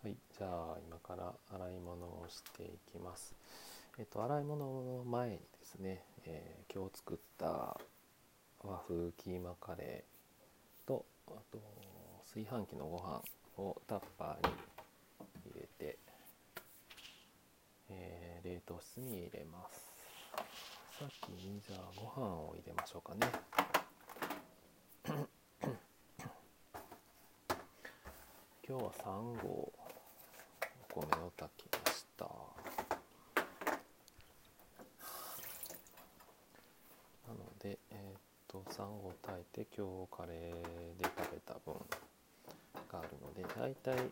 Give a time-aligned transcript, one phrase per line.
[0.00, 3.34] はい、じゃあ今から洗い物をしていきます。
[3.98, 7.80] えっと洗い物の前にですね、えー今日作った
[8.62, 11.58] 和風キーマカレーとあと
[12.32, 13.20] 炊飯器のご飯
[13.56, 14.54] をタッパーに
[15.52, 15.98] 入れて、
[17.90, 19.90] えー冷凍室に入れます。
[20.96, 23.32] 先にじゃあご飯を入れましょうかね。
[28.68, 29.72] 今日は3合
[31.00, 32.24] 米を炊きました。
[37.28, 41.74] なのでえーっと3合炊いて今日カレーで食べた分
[42.90, 44.10] があるのでだいたい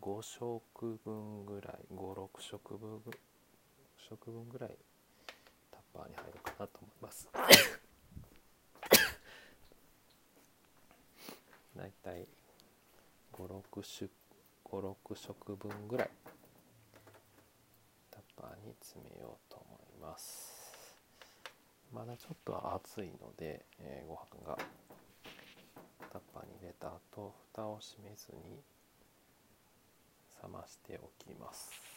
[0.00, 3.12] 5食分ぐらい56食分ぐ
[4.08, 4.70] 食分ぐらい
[5.70, 7.28] タッパーに入るかなと思います。
[11.76, 12.26] だいたい
[13.32, 14.10] 56食
[14.70, 16.10] 56食分ぐらい。
[18.10, 20.50] タッパーに詰めようと思います。
[21.92, 24.56] まだちょっと暑いので、えーご飯が
[26.12, 28.62] タッパーに入れた後蓋を閉めずに
[30.42, 31.89] 冷ましておきます。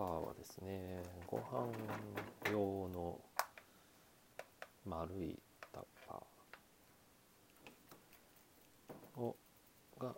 [0.00, 1.68] パーはですねご飯
[2.50, 3.20] 用の
[4.86, 5.38] 丸い
[5.70, 9.36] タッパーを
[9.98, 10.14] が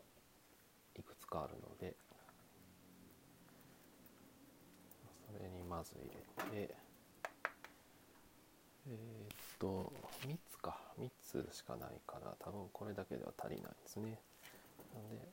[0.97, 1.97] いくつかあるので
[5.27, 6.09] それにまず入
[6.55, 6.75] れて
[8.87, 9.93] えっと
[10.29, 10.79] 3つか。
[11.01, 14.21] 3つしかないから多分これだけでは足りないですね。
[14.95, 15.29] なので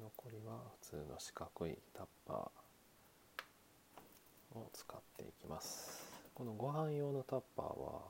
[0.00, 2.61] 残りは普通の四角いタッパー
[4.54, 6.02] を使っていきます。
[6.34, 8.00] このご飯用のタッパーは、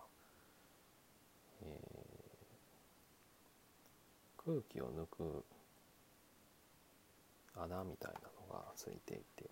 [1.63, 2.13] えー
[4.45, 5.45] 空気を抜く
[7.57, 9.49] 穴みたいなのがついていて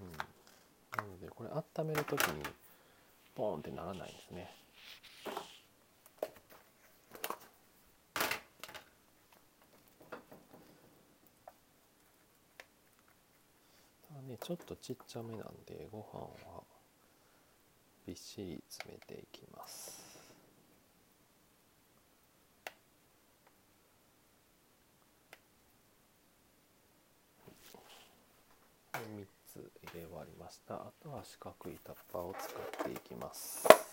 [0.00, 0.12] うん。
[0.12, 2.42] なのでこれ温める時に
[3.34, 4.50] ポーンってならないんですね
[14.08, 16.62] ただねちょっとちっちゃめなんでご飯は
[18.06, 20.02] びっしり詰めていきます。
[28.94, 30.76] で3つ入れ終わりました。
[30.76, 33.87] あとは四角いタッパーを使っていきます。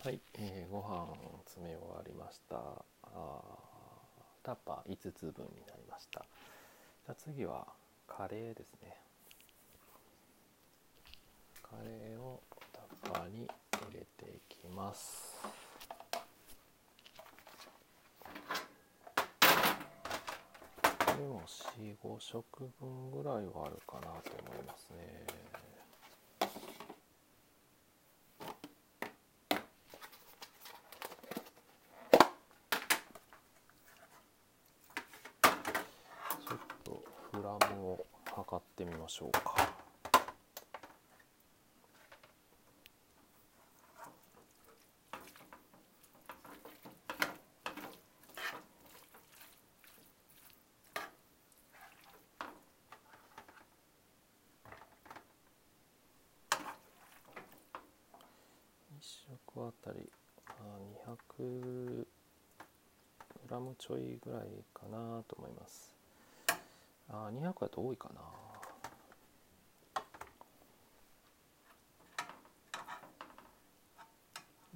[0.00, 1.08] はい、えーご飯
[1.44, 2.56] 詰め終わりました。
[3.02, 3.40] あ
[4.44, 6.24] タッパー5つ分になりました。
[7.04, 7.66] じゃあ次は
[8.06, 8.94] カレーですね。
[11.62, 12.40] カレーを
[12.72, 15.36] タッパーに入れていきます。
[21.18, 25.24] これも45食分ぐらいはあるかなと思いますね
[36.46, 38.06] ちょっとフラムを
[38.50, 39.54] 測ってみましょうか。
[58.98, 60.10] 1食あたり
[60.48, 60.52] あ
[61.38, 62.06] 200グ
[63.50, 65.97] ラムちょいぐらいかなと思います。
[67.10, 68.20] あ200だと多いかな。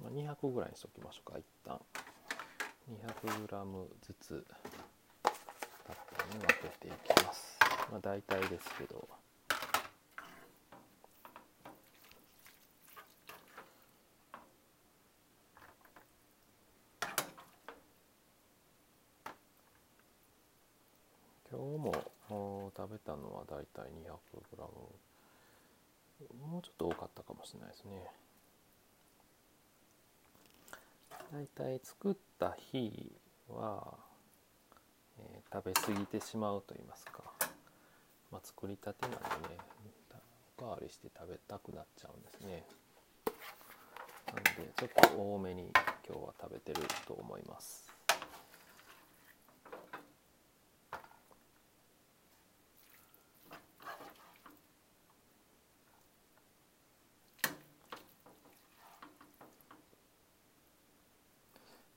[0.01, 1.79] まあ200ぐらいにしときましょうか一旦。
[2.91, 4.45] 200g ずつ
[5.85, 7.57] タッパーに分けていきます。
[7.91, 9.07] まあ大体ですけど
[21.51, 23.65] 今日ももう食べたのはだい
[24.33, 24.61] たい 200g
[26.51, 28.07] もうちょっと多かったかもしれないですね。
[31.31, 33.11] だいたい作った日
[33.49, 33.97] は
[35.51, 37.23] 食べ過ぎてしまうと言いますか、
[38.31, 39.11] まあ、作りたてなん
[39.43, 39.57] でね
[40.57, 42.65] おかわりして食べたくなっちゃうんですね。
[44.33, 45.71] なのでちょっと多めに
[46.07, 47.83] 今日は食べてると思います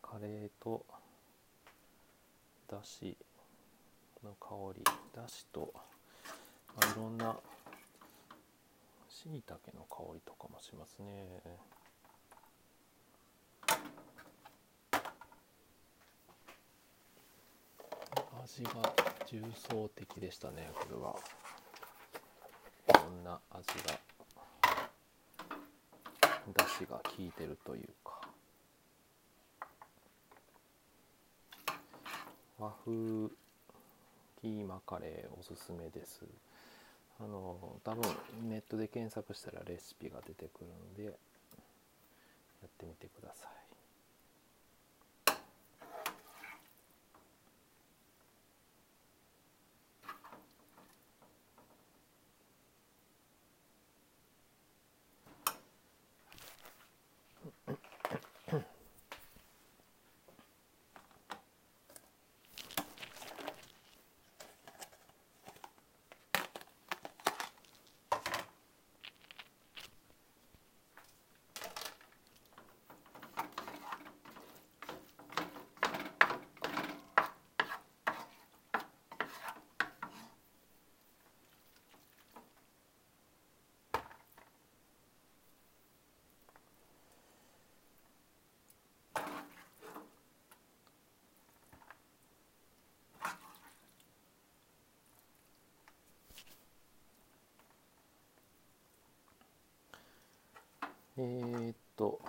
[0.03, 0.85] カレーと
[2.69, 3.17] だし
[4.25, 4.85] の香り
[5.15, 7.37] だしと、まあ、いろんな
[9.09, 11.43] しいたけの香りとかもしますね。
[18.45, 18.71] 味が
[19.27, 21.17] 重層的でしたねこれは。
[22.89, 23.99] いろんな味が
[26.55, 28.16] だしが効いてるというか。
[32.59, 33.29] 和風
[34.41, 36.23] キーマカレーおすすめです。
[37.19, 38.03] あの多分
[38.49, 41.15] ネットで検索したらレシピが出てくるんでやっ
[42.79, 43.66] てみてください。
[101.19, 102.21] えー、っと、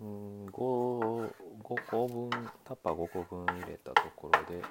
[0.00, 2.30] うん、5, 5個分
[2.64, 4.64] タッパー5個分入れたところでち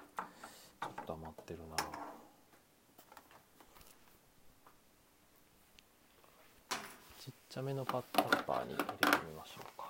[0.86, 1.76] ょっと余ってるな。
[7.20, 9.87] ちっちゃめのパッタッパーに入れてみましょうか。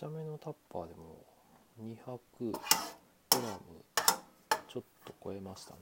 [0.00, 1.26] ちゃめのタッパーでも
[1.78, 2.52] 200グ
[3.34, 3.38] ラ
[3.68, 3.84] ム
[4.66, 5.78] ちょっと超えましたね。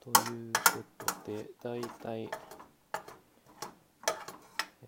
[0.00, 0.52] という
[0.96, 2.30] ことでだいたい、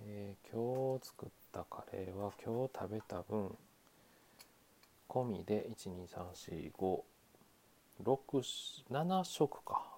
[0.07, 3.55] え、今日作ったカレーは今日食べた分
[5.09, 5.69] 込みで
[8.03, 9.97] 1234567食か。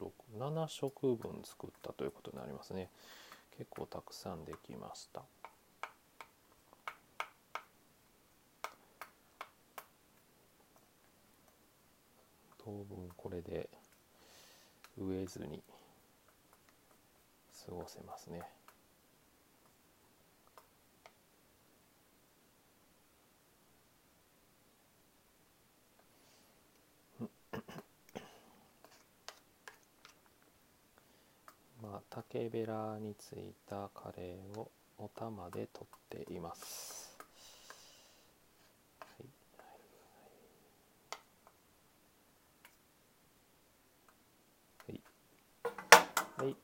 [0.00, 2.90] 1234567食分作ったということになりますね。
[3.56, 5.22] 結構たくさんできました。
[12.64, 13.68] 当分これで
[14.98, 15.62] 飢えずに
[17.66, 18.61] 過ごせますね。
[32.14, 35.86] 竹べらについたカレーをお玉で取
[36.18, 37.16] っています。
[39.00, 39.06] は
[44.92, 45.00] い、
[46.36, 46.56] はい、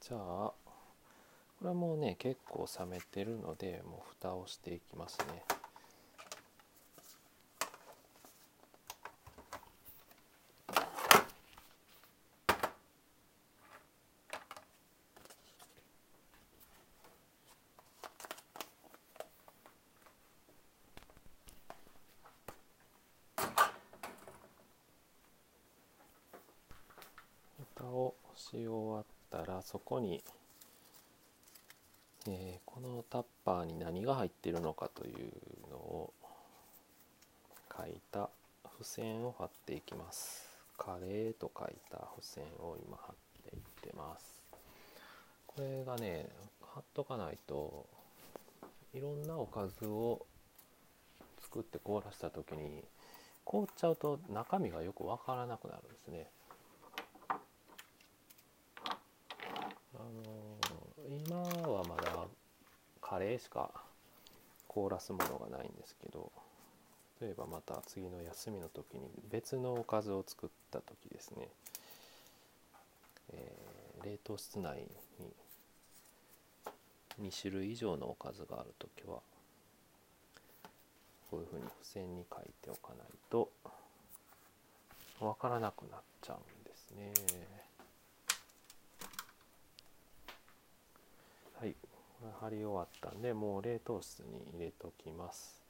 [0.00, 0.54] じゃあこ
[1.62, 5.59] れはもうね結構冷めてるのでもう蓋をしていきますね。
[28.50, 30.22] し終わったらそこに、
[32.26, 36.12] えー、このタッパーに何が入っているのかというのを
[37.76, 38.28] 書いた
[38.72, 43.16] 付箋を貼っていきますカレーと書いた付箋を今貼っ
[43.50, 44.42] ていってます
[45.46, 46.28] これがね
[46.74, 47.86] 貼っとかないと
[48.94, 50.26] いろんなおかずを
[51.40, 52.82] 作って凍らせた時に
[53.44, 56.26] 凍っちゃうと中身がよくわからなくなるんですね
[60.10, 60.60] の
[61.08, 61.36] 今
[61.72, 62.26] はまだ
[63.00, 63.70] カレーしか
[64.68, 66.30] 凍らすものがないんですけど
[67.20, 71.48] 例えばまた次の休みの時に別のおかずを作った時ですね、
[73.32, 74.86] えー、冷凍室内
[77.18, 79.18] に2種類以上のおかずがある時は
[81.30, 83.50] こういうふうに付箋に書いておかないと
[85.20, 87.12] わからなくなっちゃうんですね。
[91.60, 91.74] はい、
[92.40, 95.60] 貼り終わったんでもう冷凍室に入れときます。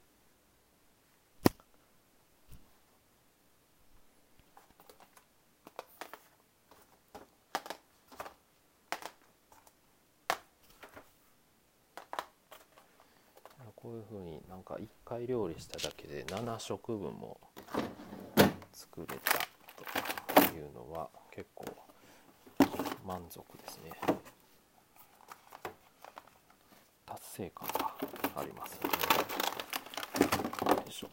[13.75, 17.39] こういうふうになんか1回料理しただけで7食分も
[18.73, 19.17] 作れ
[20.35, 21.65] たというのは結構
[23.03, 23.91] 満足ですね
[27.41, 28.89] 成感がありますね
[30.75, 31.09] よいしょ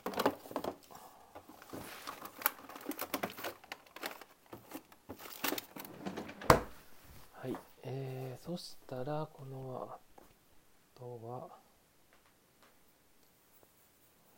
[7.32, 9.96] はいえー、そしたらこのあ
[10.98, 11.48] とは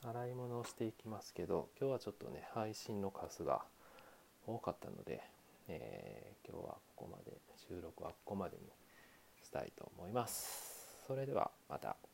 [0.09, 3.63] 洗い物をしていきますけど今日はちょっとね配信の数が
[4.47, 5.21] 多かったので、
[5.67, 7.33] えー、今日はここまで
[7.69, 8.63] 収録はここまでに
[9.43, 10.71] したいと思います。
[11.07, 12.10] それではまた。